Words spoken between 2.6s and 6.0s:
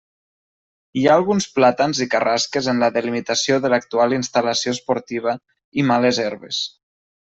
en la delimitació de l'actual instal·lació esportiva, i